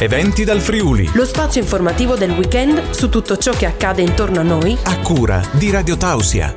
Eventi 0.00 0.44
dal 0.44 0.60
Friuli. 0.60 1.10
Lo 1.14 1.24
spazio 1.24 1.60
informativo 1.60 2.14
del 2.14 2.30
weekend 2.30 2.90
su 2.90 3.08
tutto 3.08 3.36
ciò 3.36 3.50
che 3.50 3.66
accade 3.66 4.00
intorno 4.00 4.38
a 4.38 4.44
noi. 4.44 4.78
A 4.84 5.00
cura 5.00 5.42
di 5.54 5.72
Radio 5.72 5.96
Tausia. 5.96 6.56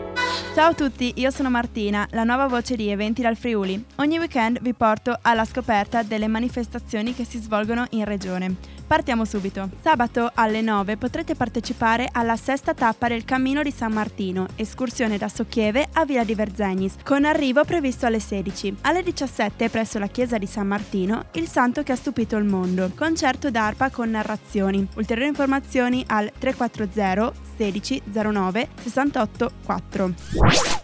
Ciao 0.53 0.69
a 0.69 0.73
tutti, 0.75 1.13
io 1.15 1.31
sono 1.31 1.49
Martina, 1.49 2.07
la 2.11 2.23
nuova 2.23 2.45
voce 2.45 2.75
di 2.75 2.89
Eventi 2.89 3.23
dal 3.23 3.35
Friuli. 3.35 3.83
Ogni 3.95 4.19
weekend 4.19 4.61
vi 4.61 4.75
porto 4.75 5.17
alla 5.23 5.43
scoperta 5.43 6.03
delle 6.03 6.27
manifestazioni 6.27 7.15
che 7.15 7.25
si 7.25 7.39
svolgono 7.39 7.87
in 7.91 8.05
regione. 8.05 8.57
Partiamo 8.91 9.23
subito. 9.23 9.69
Sabato 9.81 10.29
alle 10.33 10.59
9 10.59 10.97
potrete 10.97 11.33
partecipare 11.33 12.09
alla 12.11 12.35
sesta 12.35 12.73
tappa 12.73 13.07
del 13.07 13.23
Cammino 13.23 13.63
di 13.63 13.71
San 13.71 13.93
Martino, 13.93 14.47
escursione 14.57 15.17
da 15.17 15.29
Socchieve 15.29 15.87
a 15.93 16.03
Villa 16.03 16.25
di 16.25 16.35
Verzegnis, 16.35 16.95
con 17.01 17.23
arrivo 17.23 17.63
previsto 17.63 18.05
alle 18.05 18.19
16. 18.19 18.79
Alle 18.81 19.01
17 19.01 19.69
presso 19.69 19.97
la 19.97 20.07
chiesa 20.07 20.37
di 20.37 20.45
San 20.45 20.67
Martino, 20.67 21.27
il 21.35 21.47
santo 21.47 21.83
che 21.83 21.93
ha 21.93 21.95
stupito 21.95 22.35
il 22.35 22.43
mondo. 22.43 22.91
Concerto 22.93 23.49
d'arpa 23.49 23.91
con 23.91 24.09
narrazioni. 24.09 24.85
Ulteriori 24.95 25.29
informazioni 25.29 26.03
al 26.07 26.29
340 26.37 27.31
16 27.61 28.01
09 28.11 28.69
68 28.81 29.51
4. 29.63 30.13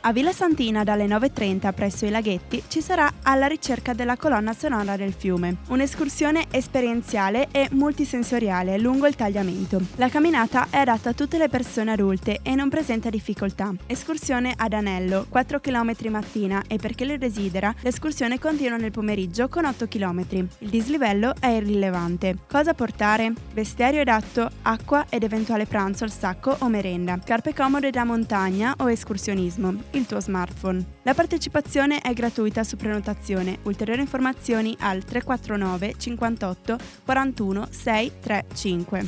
A 0.01 0.13
Villa 0.13 0.31
Santina 0.31 0.83
dalle 0.83 1.07
9.30 1.07 1.73
presso 1.73 2.05
i 2.05 2.09
laghetti 2.09 2.63
ci 2.67 2.81
sarà 2.81 3.11
alla 3.23 3.47
ricerca 3.47 3.93
della 3.93 4.15
colonna 4.15 4.53
sonora 4.53 4.95
del 4.95 5.11
fiume, 5.11 5.57
un'escursione 5.69 6.45
esperienziale 6.51 7.47
e 7.51 7.67
multisensoriale 7.71 8.77
lungo 8.77 9.07
il 9.07 9.15
tagliamento. 9.15 9.81
La 9.95 10.07
camminata 10.07 10.67
è 10.69 10.77
adatta 10.77 11.09
a 11.09 11.13
tutte 11.13 11.37
le 11.37 11.49
persone 11.49 11.91
adulte 11.91 12.39
e 12.43 12.53
non 12.53 12.69
presenta 12.69 13.09
difficoltà. 13.09 13.73
Escursione 13.87 14.53
ad 14.55 14.73
Anello, 14.73 15.25
4 15.27 15.59
km 15.59 15.93
mattina 16.09 16.63
e 16.67 16.77
per 16.77 16.93
chi 16.93 17.05
lo 17.05 17.17
desidera, 17.17 17.73
l'escursione 17.81 18.39
continua 18.39 18.77
nel 18.77 18.91
pomeriggio 18.91 19.49
con 19.49 19.65
8 19.65 19.87
km. 19.87 20.25
Il 20.59 20.69
dislivello 20.69 21.33
è 21.39 21.47
irrilevante. 21.47 22.37
Cosa 22.47 22.73
portare? 22.73 23.33
Vestiario 23.51 24.01
adatto, 24.01 24.49
acqua 24.61 25.07
ed 25.09 25.23
eventuale 25.23 25.65
pranzo 25.65 26.03
al 26.03 26.11
sacco 26.11 26.55
o 26.59 26.66
merenda, 26.69 27.19
scarpe 27.23 27.53
comode 27.53 27.89
da 27.89 28.03
montagna 28.03 28.75
o 28.79 28.89
escursionismo, 28.89 29.73
il 29.91 30.05
tuo 30.05 30.19
smartphone. 30.19 30.95
La 31.03 31.13
partecipazione 31.13 31.99
è 31.99 32.13
gratuita 32.13 32.63
su 32.63 32.75
prenotazione. 32.75 33.59
Ulteriori 33.63 34.01
informazioni 34.01 34.75
al 34.79 35.03
349 35.03 35.95
58 35.97 36.77
41 37.05 37.67
635. 37.69 39.05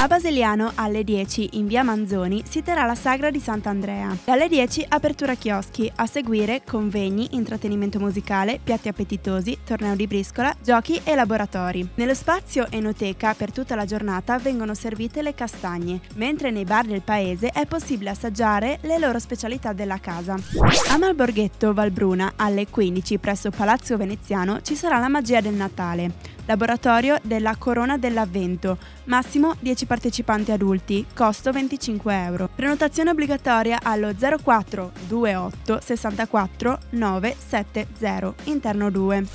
A 0.00 0.06
Basiliano 0.06 0.72
alle 0.74 1.04
10 1.04 1.50
in 1.52 1.66
via 1.66 1.82
Manzoni 1.82 2.42
si 2.48 2.62
terrà 2.62 2.84
la 2.84 2.94
sagra 2.94 3.30
di 3.30 3.40
Sant'Andrea. 3.40 4.16
Dalle 4.24 4.48
10 4.48 4.86
apertura 4.88 5.34
chioschi, 5.34 5.90
a 5.96 6.06
seguire 6.06 6.62
convegni, 6.64 7.28
intrattenimento 7.32 7.98
musicale, 7.98 8.60
piatti 8.62 8.88
appetitosi, 8.88 9.58
torneo 9.64 9.94
di 9.94 10.06
briscola, 10.06 10.54
giochi 10.62 11.00
e 11.04 11.14
laboratori. 11.14 11.88
Nello 11.94 12.14
spazio 12.14 12.66
enoteca 12.70 13.34
per 13.34 13.52
tutta 13.52 13.74
la 13.74 13.84
giornata 13.84 14.38
vengono 14.38 14.74
servite 14.74 15.22
le 15.22 15.34
castagne, 15.34 16.00
mentre 16.14 16.50
nei 16.50 16.64
bar 16.64 16.86
del 16.92 17.02
paese 17.02 17.48
è 17.48 17.66
possibile 17.66 18.10
assaggiare 18.10 18.78
le 18.82 18.98
loro 18.98 19.18
specialità 19.18 19.72
della 19.72 19.98
casa. 19.98 20.36
A 20.90 20.98
Malborghetto 20.98 21.72
Valbruna 21.72 22.34
alle 22.36 22.68
15 22.68 23.18
presso 23.18 23.50
Palazzo 23.50 23.96
Veneziano 23.96 24.60
ci 24.62 24.76
sarà 24.76 24.98
la 24.98 25.08
magia 25.08 25.40
del 25.40 25.54
Natale. 25.54 26.12
Laboratorio 26.46 27.18
della 27.22 27.54
Corona 27.56 27.96
dell'Avvento, 27.96 28.76
massimo 29.04 29.54
10 29.60 29.86
partecipanti 29.86 30.50
adulti, 30.50 31.06
costo 31.14 31.52
25 31.52 32.24
euro. 32.24 32.48
Prenotazione 32.54 33.10
obbligatoria 33.10 33.78
allo 33.82 34.12
04 34.12 34.92
28 35.08 35.80
64 35.80 36.78
970, 36.90 38.34
interno 38.44 38.90
2. 38.90 39.26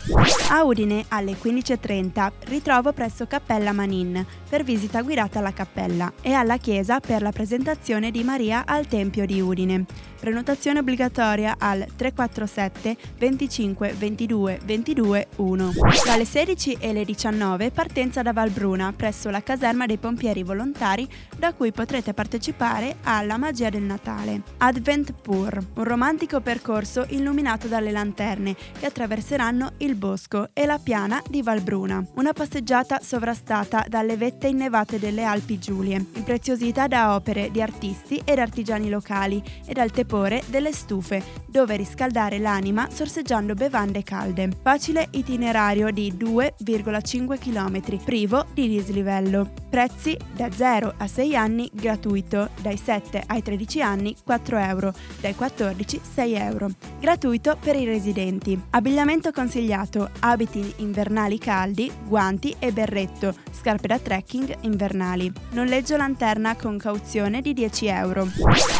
A 0.49 0.63
Udine 0.63 1.05
alle 1.07 1.31
15.30 1.31 2.31
ritrovo 2.45 2.91
presso 2.91 3.25
Cappella 3.25 3.71
Manin 3.71 4.25
per 4.49 4.63
visita 4.63 5.01
guidata 5.01 5.39
alla 5.39 5.53
cappella 5.53 6.11
e 6.21 6.33
alla 6.33 6.57
chiesa 6.57 6.99
per 6.99 7.21
la 7.21 7.31
presentazione 7.31 8.11
di 8.11 8.23
Maria 8.23 8.63
al 8.65 8.85
Tempio 8.87 9.25
di 9.25 9.39
Udine. 9.39 9.85
Prenotazione 10.19 10.79
obbligatoria 10.79 11.55
al 11.59 11.85
347 11.95 12.97
25 13.17 13.93
22 13.97 14.59
22 14.63 15.27
1. 15.35 15.71
Dalle 16.05 16.25
16 16.25 16.77
e 16.79 16.91
le 16.91 17.05
19 17.05 17.71
partenza 17.71 18.21
da 18.21 18.33
Valbruna 18.33 18.93
presso 18.95 19.29
la 19.29 19.43
caserma 19.43 19.85
dei 19.85 19.97
pompieri 19.97 20.43
volontari 20.43 21.07
da 21.37 21.53
cui 21.53 21.71
potrete 21.71 22.13
partecipare 22.13 22.97
alla 23.03 23.37
magia 23.37 23.69
del 23.69 23.83
Natale. 23.83 24.41
Advent 24.57 25.13
Pur, 25.13 25.57
un 25.75 25.83
romantico 25.83 26.41
percorso 26.41 27.05
illuminato 27.09 27.67
dalle 27.67 27.91
lanterne 27.91 28.55
che 28.79 28.87
attraverseranno 28.87 29.73
il 29.77 29.95
bosco 29.95 30.49
e 30.53 30.65
la 30.65 30.79
piana 30.79 31.21
di 31.29 31.43
Valbruna. 31.43 32.03
Una 32.15 32.33
passeggiata 32.33 32.99
sovrastata 33.01 33.85
dalle 33.87 34.17
vette 34.17 34.47
innevate 34.47 34.97
delle 34.97 35.23
Alpi 35.23 35.59
Giulie, 35.59 36.03
impreziosita 36.13 36.87
da 36.87 37.13
opere 37.13 37.51
di 37.51 37.61
artisti 37.61 38.21
ed 38.25 38.39
artigiani 38.39 38.89
locali 38.89 39.41
e 39.65 39.73
dal 39.73 39.91
tepore 40.07 40.41
delle 40.47 40.71
stufe, 40.71 41.21
dove 41.45 41.75
riscaldare 41.75 42.39
l'anima 42.39 42.87
sorseggiando 42.89 43.53
bevande 43.53 44.03
calde. 44.03 44.49
Facile 44.61 45.07
itinerario 45.11 45.91
di 45.91 46.13
2,5 46.17 47.37
km, 47.37 48.03
privo 48.03 48.45
di 48.53 48.69
dislivello. 48.69 49.51
Prezzi 49.69 50.17
da 50.33 50.49
0 50.49 50.93
a 50.95 51.07
6 51.07 51.35
anni 51.35 51.69
gratuito, 51.73 52.49
dai 52.61 52.77
7 52.77 53.23
ai 53.27 53.41
13 53.41 53.81
anni 53.81 54.15
4 54.23 54.57
euro, 54.57 54.93
dai 55.19 55.35
14 55.35 55.99
6 56.01 56.33
euro. 56.35 56.69
Gratuito 57.01 57.57
per 57.59 57.75
i 57.75 57.83
residenti. 57.83 58.59
Abbigliamento 58.69 59.31
consigliato, 59.31 60.09
abiti 60.19 60.73
invernali 60.77 61.37
caldi, 61.37 61.91
guanti 62.07 62.55
e 62.59 62.71
berretto, 62.71 63.35
scarpe 63.51 63.87
da 63.87 63.99
trekking 63.99 64.59
invernali. 64.61 65.31
Noleggio 65.51 65.97
lanterna 65.97 66.55
con 66.55 66.77
cauzione 66.77 67.41
di 67.41 67.51
10 67.51 67.85
euro. 67.87 68.27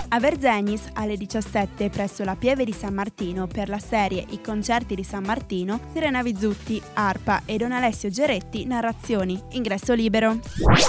A 0.10 0.20
Verzenis 0.22 0.84
alle 0.94 1.17
17 1.18 1.90
presso 1.90 2.24
la 2.24 2.36
Pieve 2.36 2.64
di 2.64 2.72
San 2.72 2.94
Martino 2.94 3.48
per 3.48 3.68
la 3.68 3.80
serie 3.80 4.26
I 4.30 4.42
concerti 4.42 4.96
di 4.96 5.04
San 5.04 5.24
Martino, 5.24 5.80
Serena 5.92 6.22
Vizzutti, 6.22 6.82
arpa 6.94 7.42
e 7.46 7.58
Don 7.58 7.72
Alessio 7.72 8.10
Geretti, 8.10 8.66
narrazioni, 8.66 9.42
ingresso 9.52 9.94
libero. 9.94 10.40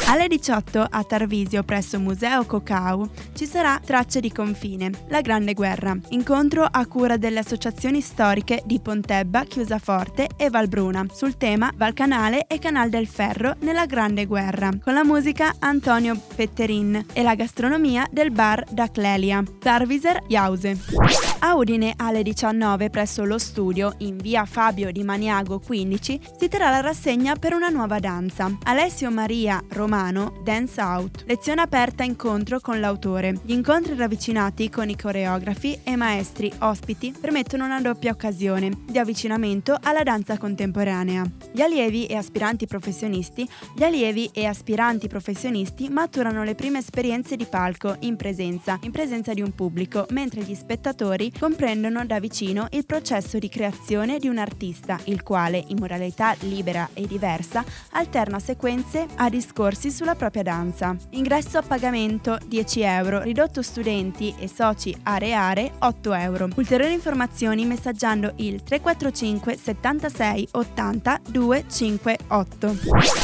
Alle 0.06 0.28
18 0.28 0.86
a 0.88 1.04
Tarvisio 1.04 1.62
presso 1.62 1.98
Museo 1.98 2.44
Cocau 2.44 3.08
ci 3.34 3.46
sarà 3.46 3.80
Tracce 3.84 4.20
di 4.20 4.30
confine, 4.30 4.90
la 5.08 5.20
Grande 5.20 5.54
Guerra, 5.54 5.96
incontro 6.10 6.66
a 6.70 6.86
cura 6.86 7.16
delle 7.16 7.40
associazioni 7.40 8.00
storiche 8.00 8.62
di 8.64 8.80
Pontebba, 8.80 9.44
Chiusaforte 9.44 10.28
e 10.36 10.50
Valbruna 10.50 11.06
sul 11.12 11.36
tema 11.36 11.72
Valcanale 11.74 12.46
e 12.46 12.58
Canal 12.58 12.90
del 12.90 13.06
Ferro 13.06 13.54
nella 13.60 13.86
Grande 13.86 14.26
Guerra, 14.26 14.70
con 14.82 14.94
la 14.94 15.04
musica 15.04 15.54
Antonio 15.58 16.20
Petterin 16.34 17.06
e 17.12 17.22
la 17.22 17.34
gastronomia 17.34 18.06
del 18.10 18.30
bar 18.30 18.64
da 18.70 18.90
Clelia, 18.90 19.42
Tarviser 19.58 20.17
Jause. 20.26 21.26
A 21.40 21.54
Udine 21.54 21.94
alle 21.96 22.22
19 22.22 22.90
presso 22.90 23.24
lo 23.24 23.38
studio 23.38 23.94
in 23.98 24.16
via 24.16 24.44
Fabio 24.44 24.90
di 24.90 25.04
Maniago 25.04 25.60
15 25.60 26.20
si 26.36 26.48
terrà 26.48 26.68
la 26.70 26.80
rassegna 26.80 27.36
per 27.36 27.54
una 27.54 27.68
nuova 27.68 28.00
danza. 28.00 28.50
Alessio 28.64 29.10
Maria 29.10 29.62
Romano 29.68 30.40
Dance 30.42 30.80
Out. 30.80 31.24
Lezione 31.26 31.60
aperta 31.60 32.02
incontro 32.02 32.58
con 32.58 32.80
l'autore. 32.80 33.38
Gli 33.42 33.52
incontri 33.52 33.94
ravvicinati 33.94 34.68
con 34.68 34.88
i 34.88 34.96
coreografi 34.96 35.78
e 35.84 35.94
maestri 35.94 36.52
ospiti 36.58 37.14
permettono 37.18 37.64
una 37.66 37.80
doppia 37.80 38.10
occasione 38.10 38.70
di 38.84 38.98
avvicinamento 38.98 39.78
alla 39.80 40.02
danza 40.02 40.36
contemporanea. 40.38 41.24
Gli 41.52 41.60
allievi 41.60 42.06
e 42.06 42.16
aspiranti 42.16 42.66
professionisti, 42.66 43.48
gli 43.76 43.84
allievi 43.84 44.28
e 44.32 44.44
aspiranti 44.44 45.06
professionisti 45.06 45.88
maturano 45.88 46.42
le 46.42 46.56
prime 46.56 46.78
esperienze 46.78 47.36
di 47.36 47.44
palco 47.44 47.96
in 48.00 48.16
presenza, 48.16 48.78
in 48.82 48.90
presenza 48.90 49.32
di 49.32 49.40
un 49.40 49.54
pubblico, 49.54 50.06
mentre 50.10 50.42
gli 50.42 50.54
spettatori 50.54 51.32
comprendono 51.32 52.04
da 52.04 52.18
vicino 52.20 52.66
il 52.70 52.86
processo 52.86 53.38
di 53.38 53.48
creazione 53.48 54.18
di 54.18 54.28
un 54.28 54.38
artista, 54.38 54.98
il 55.04 55.22
quale, 55.22 55.62
in 55.68 55.78
modalità 55.78 56.34
libera 56.40 56.88
e 56.94 57.06
diversa, 57.06 57.64
alterna 57.92 58.38
sequenze 58.38 59.06
a 59.16 59.28
discorsi 59.28 59.90
sulla 59.90 60.14
propria 60.14 60.42
danza. 60.42 60.96
Ingresso 61.10 61.58
a 61.58 61.62
pagamento 61.62 62.38
10 62.46 62.80
euro, 62.80 63.22
ridotto 63.22 63.62
studenti 63.62 64.34
e 64.38 64.48
soci 64.48 64.96
aree 65.04 65.32
aree 65.32 65.72
8 65.78 66.14
euro. 66.14 66.48
Ulteriori 66.56 66.92
informazioni 66.92 67.64
messaggiando 67.64 68.32
il 68.36 68.62
345 68.62 69.56
76 69.56 70.48
80 70.52 71.20
258. 71.28 72.76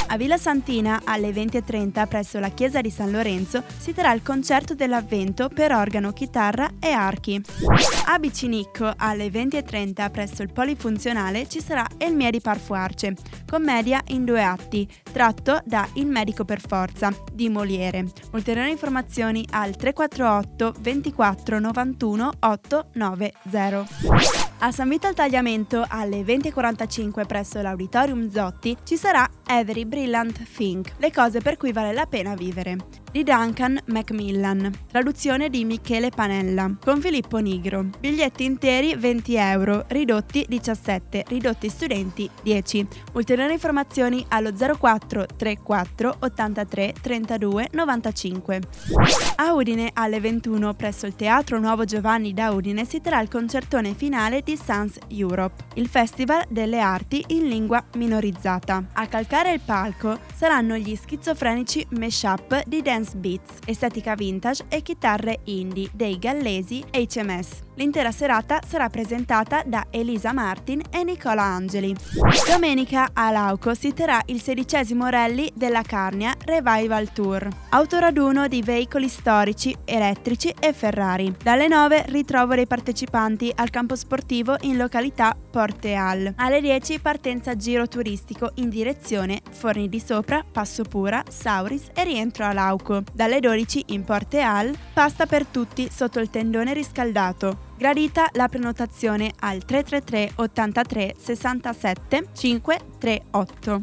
A 0.09 0.17
Villa 0.17 0.37
Santina 0.37 1.03
alle 1.05 1.31
20.30 1.31 2.07
presso 2.07 2.39
la 2.39 2.51
chiesa 2.51 2.81
di 2.81 2.91
San 2.91 3.11
Lorenzo 3.11 3.63
si 3.79 3.93
terrà 3.93 4.13
il 4.13 4.23
concerto 4.23 4.75
dell'avvento 4.75 5.49
per 5.49 5.73
organo, 5.73 6.13
chitarra 6.13 6.71
e 6.81 6.91
archi. 6.91 7.41
A 8.07 8.19
Bicinicco 8.19 8.93
alle 8.97 9.29
20.30 9.29 10.11
presso 10.11 10.43
il 10.43 10.53
Polifunzionale 10.53 11.49
ci 11.49 11.61
sarà 11.61 11.87
El 11.99 12.15
Mie 12.15 12.31
di 12.31 12.41
Parfuarce, 12.41 13.15
commedia 13.47 14.01
in 14.09 14.25
due 14.25 14.43
atti, 14.43 14.89
tratto 15.11 15.61
da 15.65 15.89
Il 15.95 16.07
medico 16.07 16.45
per 16.45 16.61
forza 16.61 17.13
di 17.33 17.49
Moliere. 17.49 18.07
Ulteriori 18.33 18.71
informazioni 18.71 19.47
al 19.51 19.77
348 19.77 20.75
24 20.81 21.59
91 21.59 22.33
890. 22.41 24.54
A 24.65 24.73
San 24.73 24.89
Vito 24.89 25.07
al 25.07 25.13
Tagliamento 25.13 25.85
alle 25.87 26.23
20.45 26.23 27.27
presso 27.27 27.61
l'Auditorium 27.61 28.31
Zotti 28.31 28.75
ci 28.83 28.97
sarà 28.97 29.29
Every 29.47 29.85
Brilliant 29.85 30.43
Thing, 30.55 30.91
le 30.97 31.13
cose 31.13 31.43
per 31.43 31.59
cui 31.59 31.71
vale 31.71 31.93
la 31.93 32.07
pena 32.07 32.35
vivere 32.35 33.03
di 33.15 33.23
Duncan 33.23 33.79
Macmillan, 33.87 34.73
traduzione 34.91 35.49
di 35.49 35.65
Michele 35.65 36.11
Panella, 36.11 36.69
con 36.85 37.01
Filippo 37.01 37.39
Nigro. 37.39 37.87
Biglietti 38.01 38.43
interi 38.43 38.97
20 38.97 39.37
euro, 39.37 39.85
ridotti 39.87 40.45
17, 40.49 41.27
ridotti 41.29 41.69
studenti 41.69 42.29
10. 42.43 42.85
Ulteriori 43.13 43.53
informazioni 43.53 44.27
allo 44.31 44.51
04 44.53 45.27
34 45.37 46.17
83 46.19 46.95
32 47.01 47.69
95. 47.71 48.61
A 49.37 49.53
Udine 49.53 49.91
alle 49.95 50.19
21 50.19 50.75
presso 50.75 51.07
il 51.07 51.15
Teatro 51.15 51.61
Nuovo 51.61 51.85
Giovanni 51.85 52.35
da 52.35 52.51
Udine 52.51 52.85
si 52.85 53.01
terrà 53.01 53.21
il 53.21 53.29
concertone 53.29 53.95
finale 53.95 54.41
di 54.43 54.54
Sans 54.57 54.99
Europe, 55.09 55.65
il 55.75 55.89
festival 55.89 56.45
delle 56.49 56.81
arti 56.81 57.25
in 57.29 57.49
lingua 57.49 57.85
minorizzata. 57.97 58.85
A 58.93 59.07
calcare 59.07 59.53
il 59.53 59.61
palco 59.61 60.19
saranno 60.35 60.77
gli 60.77 60.95
schizofrenici 60.97 61.87
mashup 61.91 62.63
di 62.67 62.83
dance 62.83 63.17
beats, 63.17 63.59
estetica 63.65 64.15
vintage 64.15 64.65
e 64.69 64.83
chitarre 64.83 65.41
indie 65.45 65.89
dei 65.93 66.19
gallesi 66.19 66.85
HMS. 66.91 67.63
L'intera 67.77 68.13
serata 68.13 68.61
sarà 68.65 68.89
presentata 68.89 69.63
da 69.67 69.87
Elisa 69.91 70.33
Martin 70.33 70.81
e 70.91 71.03
Nicola 71.03 71.43
Angeli. 71.43 71.95
Domenica 72.49 73.11
a 73.13 73.33
Lauco 73.33 73.75
si 73.75 73.93
terrà 73.93 74.21
il 74.27 74.41
sedicesimo 74.41 75.09
rally 75.09 75.51
della 75.55 75.83
Carnia 75.83 76.35
Revival 76.39 77.13
Tour, 77.13 77.49
autoraduno 77.71 78.47
di 78.47 78.63
veicoli 78.63 79.09
storici, 79.09 79.77
elettrici 79.85 80.55
e 80.61 80.73
Ferrari. 80.73 81.35
Dalle 81.43 81.67
9 81.67 82.05
ritrovo 82.09 82.55
dei 82.55 82.67
partecipanti 82.67 83.53
al 83.55 83.71
campo 83.71 83.97
sportivo 83.97 84.44
in 84.61 84.77
località 84.77 85.35
Porteal. 85.51 86.35
Alle 86.37 86.61
10 86.61 87.01
partenza 87.01 87.57
giro 87.57 87.89
turistico 87.89 88.51
in 88.57 88.69
direzione 88.69 89.41
Forni 89.51 89.89
di 89.89 90.01
Sopra, 90.01 90.45
Passo 90.51 90.83
Pura, 90.83 91.23
Sauris 91.29 91.89
e 91.95 92.05
rientro 92.05 92.45
a 92.45 92.53
Lauco. 92.53 93.03
Dalle 93.13 93.41
12 93.41 93.85
in 93.89 94.05
Porteal, 94.05 94.77
pasta 94.93 95.27
per 95.27 95.47
tutti 95.47 95.89
sotto 95.91 96.21
il 96.21 96.31
tendone 96.31 96.75
riscaldato. 96.75 97.73
Gradita 97.77 98.29
la 98.35 98.47
prenotazione 98.47 99.33
al 99.41 99.65
333 99.65 100.35
83 100.37 101.15
67 101.19 102.29
538. 102.33 103.83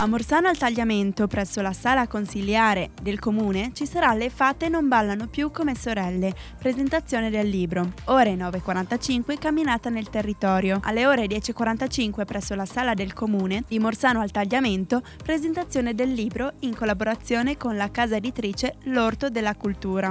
A 0.00 0.06
Morsano 0.06 0.48
al 0.48 0.56
Tagliamento, 0.56 1.26
presso 1.26 1.60
la 1.60 1.74
sala 1.74 2.08
consiliare 2.08 2.92
del 3.02 3.18
comune, 3.18 3.72
ci 3.74 3.84
sarà 3.84 4.14
Le 4.14 4.30
fate 4.30 4.70
non 4.70 4.88
ballano 4.88 5.26
più 5.26 5.50
come 5.50 5.74
sorelle, 5.74 6.32
presentazione 6.58 7.28
del 7.28 7.46
libro. 7.46 7.92
Ore 8.06 8.34
9.45 8.36 9.38
camminata 9.38 9.90
nel 9.90 10.08
territorio. 10.08 10.80
Alle 10.84 11.06
ore 11.06 11.26
10.45 11.26 12.24
presso 12.24 12.54
la 12.54 12.64
sala 12.64 12.94
del 12.94 13.12
comune 13.12 13.64
di 13.68 13.78
Morsano 13.78 14.22
al 14.22 14.30
Tagliamento, 14.30 15.02
presentazione 15.22 15.94
del 15.94 16.10
libro 16.10 16.54
in 16.60 16.74
collaborazione 16.74 17.58
con 17.58 17.76
la 17.76 17.90
casa 17.90 18.16
editrice 18.16 18.76
L'Orto 18.84 19.28
della 19.28 19.54
Cultura. 19.54 20.10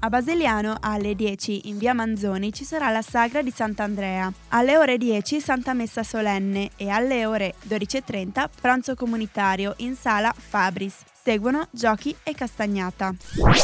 A 0.00 0.08
Basiliano 0.10 0.76
alle 0.80 1.14
10 1.14 1.68
in 1.68 1.78
via 1.78 1.94
Manzoni 1.94 2.22
Mazzoni 2.34 2.52
ci 2.52 2.64
sarà 2.64 2.90
la 2.90 3.02
sagra 3.02 3.42
di 3.42 3.52
Sant'Andrea. 3.54 4.32
Alle 4.48 4.76
ore 4.76 4.98
10 4.98 5.40
Santa 5.40 5.72
Messa 5.72 6.02
Solenne 6.02 6.70
e 6.76 6.88
alle 6.88 7.26
ore 7.26 7.54
12.30 7.68 8.48
pranzo 8.60 8.94
comunitario 8.94 9.74
in 9.78 9.94
sala 9.94 10.34
Fabris. 10.36 10.96
Seguono 11.24 11.68
giochi 11.70 12.14
e 12.22 12.34
castagnata. 12.34 13.14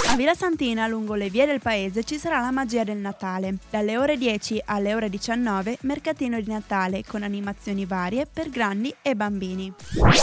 A 0.09 0.17
Villa 0.17 0.35
Santina, 0.35 0.87
lungo 0.87 1.15
le 1.15 1.29
vie 1.29 1.45
del 1.45 1.61
paese, 1.61 2.05
ci 2.05 2.17
sarà 2.17 2.41
la 2.41 2.51
magia 2.51 2.85
del 2.85 2.97
Natale. 2.97 3.57
Dalle 3.69 3.99
ore 3.99 4.17
10 4.17 4.63
alle 4.65 4.95
ore 4.95 5.11
19, 5.11 5.79
mercatino 5.83 6.41
di 6.41 6.51
Natale 6.51 7.03
con 7.07 7.23
animazioni 7.23 7.85
varie 7.85 8.25
per 8.25 8.49
grandi 8.49 8.95
e 9.03 9.15
bambini. 9.15 9.71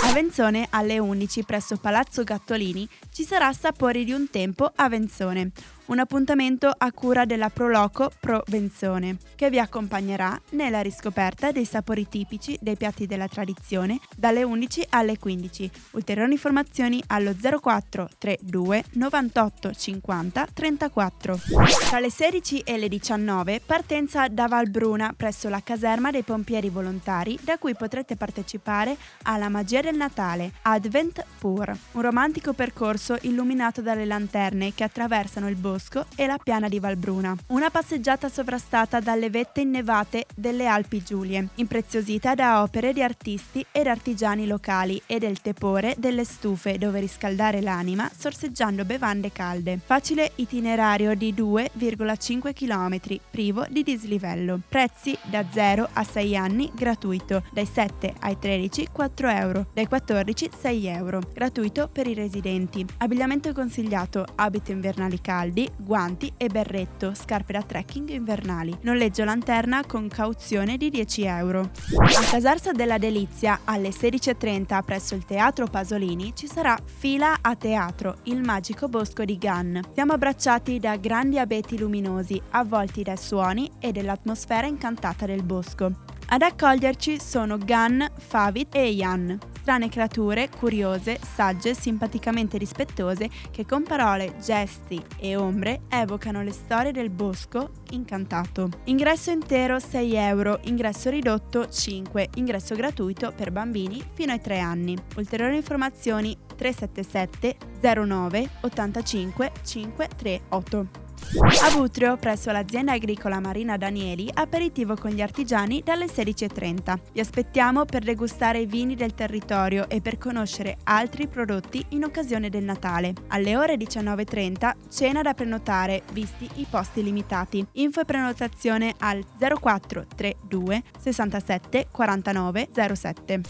A 0.03 0.11
Venzone, 0.13 0.65
alle 0.71 0.97
11, 0.97 1.43
presso 1.43 1.77
Palazzo 1.77 2.23
Gattolini, 2.23 2.89
ci 3.11 3.23
sarà 3.23 3.53
Sapori 3.53 4.03
di 4.03 4.13
un 4.13 4.31
tempo 4.31 4.71
a 4.73 4.89
Venzone, 4.89 5.51
un 5.87 5.99
appuntamento 5.99 6.71
a 6.75 6.91
cura 6.91 7.25
della 7.25 7.49
Proloco 7.49 8.11
Provenzone, 8.19 9.17
che 9.35 9.49
vi 9.49 9.59
accompagnerà 9.59 10.39
nella 10.51 10.81
riscoperta 10.81 11.51
dei 11.51 11.65
sapori 11.65 12.07
tipici 12.09 12.57
dei 12.59 12.75
piatti 12.75 13.05
della 13.05 13.27
tradizione 13.27 13.99
dalle 14.15 14.43
11 14.43 14.87
alle 14.89 15.17
15. 15.17 15.71
Ulteriori 15.91 16.31
informazioni 16.33 17.01
allo 17.07 17.33
04 17.33 18.09
32 18.17 18.83
98 18.93 19.73
50 19.73 20.47
34. 20.53 21.39
Tra 21.87 21.99
le 21.99 22.09
16 22.09 22.59
e 22.61 22.77
le 22.77 22.89
19 22.89 23.61
partenza 23.65 24.27
da 24.27 24.47
Valbruna 24.47 25.13
presso 25.15 25.47
la 25.47 25.61
caserma 25.61 26.11
dei 26.11 26.23
pompieri 26.23 26.69
volontari 26.69 27.37
da 27.41 27.57
cui 27.57 27.75
potrete 27.75 28.15
partecipare 28.15 28.97
alla 29.23 29.49
magia 29.49 29.81
del 29.81 29.95
Natale, 29.95 30.51
Advent 30.63 31.23
Pur, 31.39 31.75
un 31.93 32.01
romantico 32.01 32.53
percorso 32.53 33.17
illuminato 33.21 33.81
dalle 33.81 34.05
lanterne 34.05 34.73
che 34.73 34.83
attraversano 34.83 35.47
il 35.47 35.55
bosco 35.55 35.75
Bosco 35.77 36.07
e 36.15 36.25
la 36.25 36.39
piana 36.41 36.67
di 36.67 36.79
Valbruna. 36.79 37.37
Una 37.47 37.69
passeggiata 37.69 38.29
sovrastata 38.29 38.99
dalle 38.99 39.29
vette 39.29 39.61
innevate 39.61 40.25
delle 40.35 40.65
Alpi 40.65 41.03
Giulie, 41.03 41.49
impreziosita 41.55 42.33
da 42.33 42.63
opere 42.63 42.93
di 42.93 43.03
artisti 43.03 43.63
ed 43.71 43.85
artigiani 43.85 44.47
locali 44.47 44.99
e 45.05 45.19
del 45.19 45.39
tepore 45.39 45.93
delle 45.99 46.23
stufe 46.23 46.79
dove 46.79 46.99
riscaldare 46.99 47.61
l'anima 47.61 48.09
sorseggiando 48.15 48.85
bevande 48.85 49.31
calde. 49.31 49.79
Facile 49.85 50.31
itinerario 50.35 51.13
di 51.13 51.31
2,5 51.31 52.53
km, 52.53 53.19
privo 53.29 53.63
di 53.69 53.83
dislivello. 53.83 54.59
Prezzi 54.67 55.15
da 55.29 55.45
0 55.47 55.89
a 55.93 56.03
6 56.03 56.35
anni 56.35 56.71
gratuito, 56.73 57.43
dai 57.51 57.67
7 57.67 58.15
ai 58.21 58.39
13 58.39 58.87
4 58.91 59.29
euro, 59.29 59.67
dai 59.73 59.85
14 59.85 60.49
6 60.59 60.87
euro, 60.87 61.21
gratuito 61.31 61.87
per 61.87 62.07
i 62.07 62.15
residenti. 62.15 62.83
Abbigliamento 62.97 63.53
consigliato, 63.53 64.25
abiti 64.35 64.71
invernali 64.71 65.21
caldi, 65.21 65.65
guanti 65.75 66.31
e 66.37 66.47
berretto, 66.47 67.13
scarpe 67.13 67.53
da 67.53 67.61
trekking 67.61 68.09
invernali. 68.09 68.77
Noleggio 68.81 69.23
lanterna 69.23 69.85
con 69.85 70.07
cauzione 70.07 70.77
di 70.77 70.89
10 70.89 71.23
euro. 71.23 71.61
A 71.61 72.29
Casarsa 72.29 72.71
della 72.71 72.97
Delizia 72.97 73.61
alle 73.63 73.89
16.30 73.89 74.83
presso 74.83 75.15
il 75.15 75.25
Teatro 75.25 75.67
Pasolini 75.67 76.33
ci 76.35 76.47
sarà 76.47 76.77
Fila 76.83 77.37
a 77.41 77.55
Teatro, 77.55 78.17
il 78.23 78.41
magico 78.41 78.87
bosco 78.87 79.25
di 79.25 79.37
Gann. 79.37 79.79
Siamo 79.93 80.13
abbracciati 80.13 80.79
da 80.79 80.95
grandi 80.97 81.39
abeti 81.39 81.77
luminosi, 81.77 82.41
avvolti 82.51 83.03
dai 83.03 83.17
suoni 83.17 83.69
e 83.79 83.91
dell'atmosfera 83.91 84.67
incantata 84.67 85.25
del 85.25 85.43
bosco. 85.43 85.91
Ad 86.29 86.41
accoglierci 86.41 87.19
sono 87.19 87.57
Gunn, 87.57 88.03
Favit 88.17 88.75
e 88.75 88.93
Jan, 88.93 89.39
strane 89.67 89.89
creature 89.89 90.47
curiose, 90.47 91.19
sagge, 91.21 91.73
simpaticamente 91.73 92.57
rispettose 92.57 93.29
che 93.51 93.65
con 93.65 93.83
parole, 93.83 94.37
gesti 94.41 95.03
e 95.17 95.35
ombre 95.35 95.81
evocano 95.89 96.41
le 96.41 96.53
storie 96.53 96.93
del 96.93 97.09
bosco 97.09 97.71
incantato. 97.89 98.69
Ingresso 98.85 99.29
intero 99.29 99.77
6 99.77 100.15
euro, 100.15 100.61
ingresso 100.63 101.09
ridotto 101.09 101.67
5, 101.67 102.29
ingresso 102.35 102.75
gratuito 102.75 103.33
per 103.35 103.51
bambini 103.51 104.01
fino 104.13 104.31
ai 104.31 104.39
3 104.39 104.57
anni. 104.59 104.95
Ulteriori 105.17 105.57
informazioni 105.57 106.37
377 106.55 107.57
09 108.05 108.49
85 108.61 109.51
538. 109.63 111.06
A 111.29 111.75
Butrio, 111.75 112.15
presso 112.15 112.51
l'azienda 112.51 112.93
agricola 112.93 113.41
Marina 113.41 113.75
Danieli, 113.75 114.29
aperitivo 114.33 114.95
con 114.95 115.11
gli 115.11 115.21
artigiani 115.21 115.81
dalle 115.83 116.05
16.30. 116.05 116.99
Vi 117.11 117.19
aspettiamo 117.19 117.83
per 117.83 118.01
degustare 118.01 118.59
i 118.59 118.65
vini 118.65 118.95
del 118.95 119.13
territorio 119.13 119.89
e 119.89 119.99
per 119.99 120.17
conoscere 120.17 120.77
altri 120.85 121.27
prodotti 121.27 121.85
in 121.89 122.05
occasione 122.05 122.47
del 122.49 122.63
Natale. 122.63 123.13
Alle 123.27 123.57
ore 123.57 123.75
19.30 123.75 124.73
cena 124.89 125.21
da 125.21 125.33
prenotare, 125.33 126.03
visti 126.13 126.49
i 126.55 126.65
posti 126.69 127.03
limitati. 127.03 127.65
Info 127.73 127.99
e 127.99 128.05
prenotazione 128.05 128.93
al 128.99 129.21
0432 129.37 130.83
67 130.97 131.87
49 131.91 132.69
07. 132.93 133.41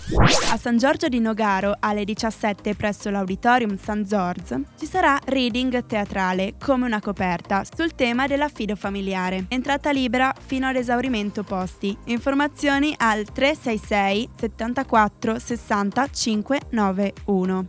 A 0.49 0.57
San 0.57 0.77
Giorgio 0.77 1.09
di 1.09 1.19
Nogaro, 1.19 1.75
alle 1.79 2.05
17 2.05 2.73
presso 2.73 3.11
l'Auditorium 3.11 3.77
San 3.77 4.07
Zorz, 4.07 4.59
ci 4.79 4.87
sarà 4.87 5.19
reading 5.25 5.85
teatrale 5.85 6.55
come 6.59 6.85
una 6.85 6.99
coperta 6.99 7.65
sul 7.75 7.95
tema 7.95 8.27
dell'affido 8.27 8.75
familiare. 8.75 9.45
Entrata 9.49 9.91
libera 9.91 10.33
fino 10.45 10.67
ad 10.67 10.75
esaurimento 10.75 11.43
posti. 11.43 11.97
Informazioni 12.05 12.93
al 12.97 13.23
366 13.23 14.29
74 14.37 15.39
60 15.39 16.07
591. 16.07 17.67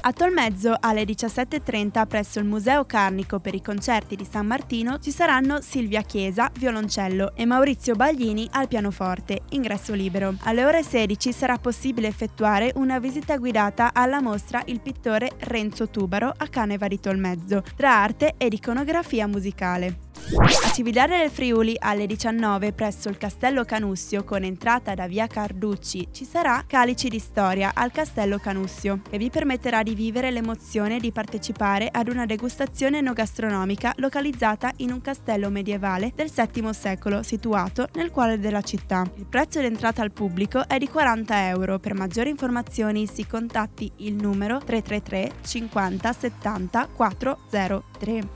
A 0.00 0.12
Tolmezzo 0.12 0.76
alle 0.78 1.02
17.30 1.02 2.06
presso 2.06 2.38
il 2.38 2.44
Museo 2.44 2.84
Carnico 2.84 3.40
per 3.40 3.54
i 3.54 3.62
concerti 3.62 4.16
di 4.16 4.26
San 4.28 4.46
Martino 4.46 4.98
ci 4.98 5.10
saranno 5.10 5.60
Silvia 5.60 6.02
Chiesa, 6.02 6.50
violoncello 6.56 7.32
e 7.34 7.44
Maurizio 7.44 7.94
Baglini 7.94 8.48
al 8.52 8.68
pianoforte, 8.68 9.42
ingresso 9.50 9.94
libero. 9.94 10.34
Alle 10.44 10.64
ore 10.64 10.82
16 10.82 11.32
sarà 11.32 11.58
possibile 11.58 12.08
effettuare 12.08 12.72
una 12.76 12.98
visita 12.98 13.36
guidata 13.36 13.90
alla 13.92 14.20
mostra 14.20 14.62
Il 14.66 14.80
pittore 14.80 15.32
Renzo 15.38 15.88
Tubaro 15.88 16.32
a 16.36 16.46
Caneva 16.48 16.86
di 16.86 17.00
Tolmezzo, 17.00 17.62
tra 17.76 17.94
arte 17.94 18.34
ed 18.38 18.52
iconografia 18.52 19.17
musicale. 19.26 20.07
A 20.36 20.70
Cividale 20.72 21.16
del 21.16 21.30
Friuli 21.30 21.74
alle 21.78 22.06
19 22.06 22.74
presso 22.74 23.08
il 23.08 23.16
Castello 23.16 23.64
Canussio 23.64 24.24
con 24.24 24.44
entrata 24.44 24.94
da 24.94 25.08
via 25.08 25.26
Carducci 25.26 26.08
ci 26.12 26.26
sarà 26.26 26.64
Calici 26.66 27.08
di 27.08 27.18
Storia 27.18 27.70
al 27.72 27.92
Castello 27.92 28.36
Canussio 28.36 29.00
che 29.08 29.16
vi 29.16 29.30
permetterà 29.30 29.82
di 29.82 29.94
vivere 29.94 30.30
l'emozione 30.30 31.00
di 31.00 31.12
partecipare 31.12 31.88
ad 31.90 32.08
una 32.08 32.26
degustazione 32.26 32.98
enogastronomica 32.98 33.94
localizzata 33.96 34.70
in 34.76 34.92
un 34.92 35.00
castello 35.00 35.48
medievale 35.48 36.12
del 36.14 36.30
VII 36.30 36.74
secolo 36.74 37.22
situato 37.22 37.88
nel 37.94 38.10
cuore 38.10 38.38
della 38.38 38.60
città. 38.60 39.10
Il 39.14 39.24
prezzo 39.24 39.60
d'entrata 39.60 40.02
al 40.02 40.12
pubblico 40.12 40.68
è 40.68 40.76
di 40.76 40.88
40 40.88 41.48
euro. 41.48 41.78
Per 41.78 41.94
maggiori 41.94 42.28
informazioni 42.28 43.06
si 43.06 43.26
contatti 43.26 43.90
il 43.96 44.12
numero 44.12 44.58
333 44.58 45.32
50 45.42 46.12
70 46.12 46.88
403. 46.94 48.28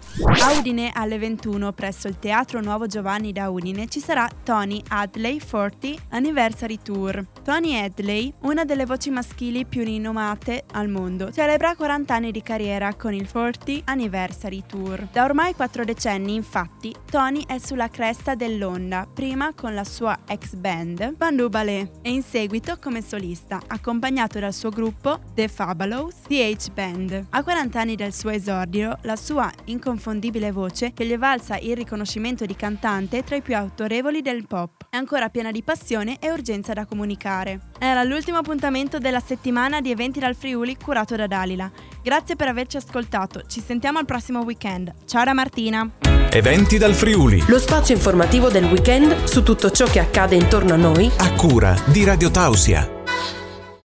A 0.42 0.58
Udine 0.58 0.90
alle 0.94 1.18
21 1.18 1.72
presso 1.82 2.06
il 2.06 2.20
Teatro 2.20 2.60
Nuovo 2.60 2.86
Giovanni 2.86 3.32
da 3.32 3.50
Udine 3.50 3.88
ci 3.88 3.98
sarà 3.98 4.28
Tony 4.44 4.80
Hadley 4.86 5.40
40 5.40 6.00
Anniversary 6.10 6.78
Tour. 6.80 7.26
Tony 7.44 7.74
Hadley, 7.74 8.32
una 8.42 8.64
delle 8.64 8.86
voci 8.86 9.10
maschili 9.10 9.66
più 9.66 9.82
rinomate 9.82 10.62
al 10.74 10.88
mondo, 10.88 11.32
celebra 11.32 11.74
40 11.74 12.14
anni 12.14 12.30
di 12.30 12.40
carriera 12.40 12.94
con 12.94 13.12
il 13.14 13.28
40 13.28 13.80
Anniversary 13.84 14.62
Tour. 14.64 15.08
Da 15.10 15.24
ormai 15.24 15.52
4 15.52 15.84
decenni, 15.84 16.36
infatti, 16.36 16.94
Tony 17.10 17.42
è 17.44 17.58
sulla 17.58 17.88
cresta 17.88 18.36
dell'onda, 18.36 19.08
prima 19.12 19.54
con 19.54 19.74
la 19.74 19.82
sua 19.82 20.20
ex 20.28 20.54
band 20.54 21.16
Bandu 21.16 21.48
Ballet 21.48 21.90
e 22.02 22.12
in 22.12 22.22
seguito 22.22 22.78
come 22.80 23.02
solista, 23.02 23.60
accompagnato 23.66 24.38
dal 24.38 24.54
suo 24.54 24.70
gruppo 24.70 25.18
The 25.34 25.48
Fabulous 25.48 26.14
PH 26.28 26.70
Band. 26.72 27.26
A 27.30 27.42
40 27.42 27.80
anni 27.80 27.96
del 27.96 28.12
suo 28.12 28.30
esordio, 28.30 28.98
la 29.02 29.16
sua 29.16 29.50
inconfondibile 29.64 30.52
voce 30.52 30.92
che 30.92 31.04
gli 31.04 31.18
valsa 31.18 31.58
il 31.58 31.74
riconoscimento 31.74 32.46
di 32.46 32.54
cantante 32.54 33.24
tra 33.24 33.34
i 33.34 33.42
più 33.42 33.56
autorevoli 33.56 34.22
del 34.22 34.46
pop. 34.46 34.86
È 34.88 34.96
ancora 34.96 35.28
piena 35.28 35.50
di 35.50 35.64
passione 35.64 36.18
e 36.20 36.30
urgenza 36.30 36.72
da 36.72 36.86
comunicare. 36.86 37.30
Era 37.78 38.02
l'ultimo 38.02 38.38
appuntamento 38.38 38.98
della 38.98 39.20
settimana 39.20 39.80
di 39.80 39.90
eventi 39.90 40.20
dal 40.20 40.34
Friuli 40.34 40.76
curato 40.76 41.16
da 41.16 41.26
Dalila. 41.26 41.70
Grazie 42.02 42.36
per 42.36 42.48
averci 42.48 42.76
ascoltato, 42.76 43.42
ci 43.46 43.60
sentiamo 43.60 43.98
al 43.98 44.04
prossimo 44.04 44.40
weekend. 44.40 44.92
Ciao 45.06 45.24
da 45.24 45.32
Martina! 45.32 45.88
Eventi 46.30 46.78
dal 46.78 46.94
Friuli. 46.94 47.44
Lo 47.48 47.58
spazio 47.58 47.94
informativo 47.94 48.48
del 48.48 48.64
weekend 48.64 49.24
su 49.24 49.42
tutto 49.42 49.70
ciò 49.70 49.86
che 49.86 50.00
accade 50.00 50.34
intorno 50.34 50.72
a 50.74 50.76
noi 50.76 51.10
A 51.18 51.32
cura 51.32 51.74
di 51.86 52.04
Radio 52.04 52.30
Tausia. 52.30 53.01